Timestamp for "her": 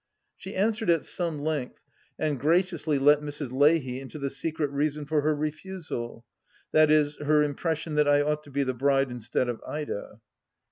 5.21-5.35, 7.17-7.43